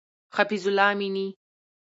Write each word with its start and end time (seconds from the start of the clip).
حفیظ 0.35 0.63
الله 0.67 0.87
امینی 0.91 1.27